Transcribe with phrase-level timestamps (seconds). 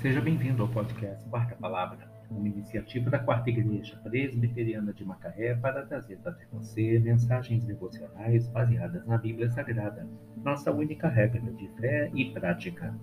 [0.00, 5.84] Seja bem-vindo ao podcast Quarta Palavra, uma iniciativa da Quarta Igreja Presbiteriana de Macaé para
[5.84, 10.08] trazer até você mensagens devocionais baseadas na Bíblia Sagrada,
[10.42, 12.94] nossa única regra de fé e prática.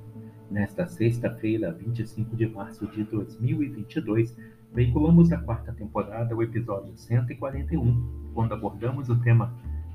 [0.49, 4.35] Nesta sexta-feira, 25 de março de 2022,
[4.73, 9.53] veiculamos a quarta temporada o episódio 141, quando abordamos o tema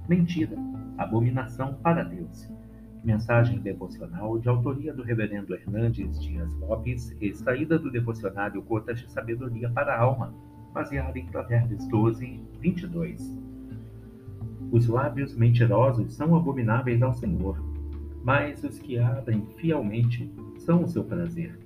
[0.09, 0.57] Mentira,
[0.97, 2.49] abominação para Deus.
[3.05, 9.69] Mensagem devocional de autoria do Reverendo Hernandes Dias Lopes, extraída do devocionário Gotas de Sabedoria
[9.71, 10.33] para a Alma,
[10.73, 13.37] baseada em Provérbios 12, 22.
[14.71, 17.61] Os lábios mentirosos são abomináveis ao Senhor,
[18.23, 21.59] mas os que abrem fielmente são o seu prazer.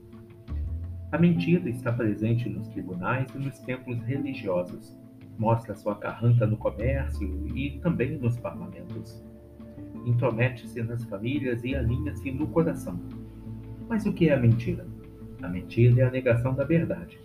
[1.12, 4.96] A mentira está presente nos tribunais e nos templos religiosos.
[5.38, 9.22] Mostra sua carranca no comércio e também nos parlamentos
[10.06, 12.98] intromete-se nas famílias e alinha-se no coração.
[13.88, 14.86] Mas o que é a mentira?
[15.42, 17.18] A mentira é a negação da verdade.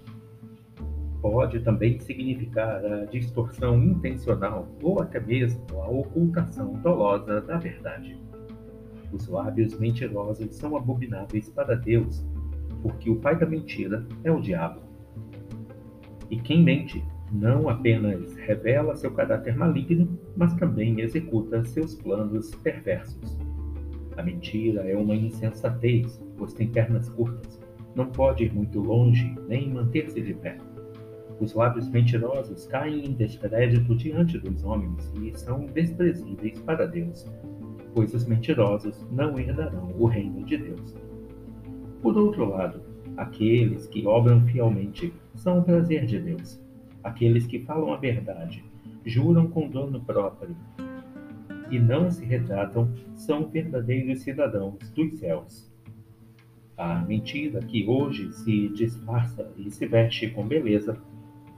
[1.22, 8.18] Pode também significar a distorção intencional ou até mesmo a ocultação dolosa da verdade.
[9.12, 12.26] Os lábios mentirosos são abomináveis para Deus,
[12.82, 14.82] porque o pai da mentira é o diabo.
[16.30, 23.38] E quem mente não apenas revela seu caráter maligno, mas também executa seus planos perversos.
[24.18, 27.60] A mentira é uma insensatez, pois tem pernas curtas,
[27.96, 30.58] não pode ir muito longe nem manter-se de pé.
[31.40, 37.26] Os lábios mentirosos caem em descrédito diante dos homens e são desprezíveis para Deus,
[37.96, 40.96] pois os mentirosos não herdarão o reino de Deus.
[42.02, 42.82] Por outro lado,
[43.18, 46.62] aqueles que obram fielmente são o prazer de Deus
[47.04, 48.64] aqueles que falam a verdade,
[49.06, 50.56] juram com dono próprio
[51.70, 55.72] e não se retratam, são verdadeiros cidadãos dos céus.
[56.78, 60.98] A mentira que hoje se disfarça e se veste com beleza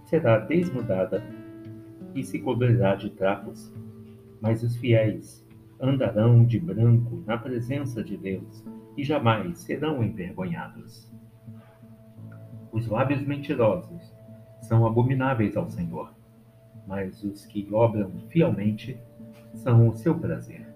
[0.06, 1.24] será desnudada
[2.14, 3.74] e se cobrirá de trapos,
[4.40, 5.44] mas os fiéis
[5.80, 8.64] andarão de branco na presença de Deus
[8.96, 11.12] e jamais serão envergonhados.
[12.72, 14.13] Os lábios mentirosos
[14.64, 16.14] são abomináveis ao Senhor,
[16.88, 18.98] mas os que obram fielmente
[19.54, 20.68] são o seu prazer.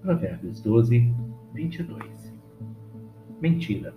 [0.00, 1.14] Provérbios 12,
[1.52, 2.34] 22.
[3.40, 3.94] Mentira,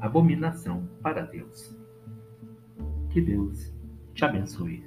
[0.00, 1.76] abominação para Deus.
[3.10, 3.74] Que Deus
[4.14, 4.84] te abençoe.